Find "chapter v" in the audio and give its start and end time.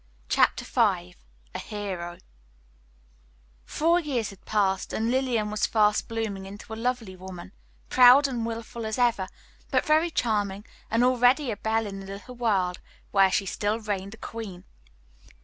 0.29-1.13